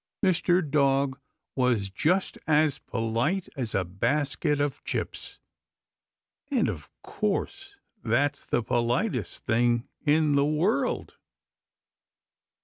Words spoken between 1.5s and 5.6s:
was just as polite as a basket of chips,